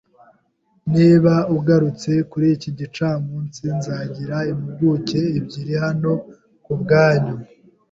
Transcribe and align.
Niba 0.93 1.33
ugarutse 1.55 2.11
kuri 2.31 2.47
iki 2.55 2.69
gicamunsi, 2.79 3.63
nzagira 3.77 4.37
impuguke 4.51 5.19
ebyiri 5.39 5.75
hano 5.83 6.11
kubwanyu. 6.63 7.35